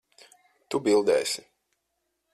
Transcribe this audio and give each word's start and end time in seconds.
Tu 0.69 0.81
bildēsi. 0.89 1.47